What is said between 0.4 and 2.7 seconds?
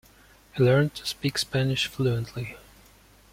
He learned to speak Spanish fluently.